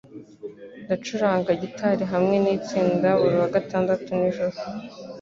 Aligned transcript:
Ndacuranga 0.85 1.51
gitari 1.61 2.03
hamwe 2.13 2.35
nitsinda 2.43 3.07
buri 3.21 3.35
wa 3.41 3.49
gatandatu 3.55 4.07
nijoro 4.19 4.57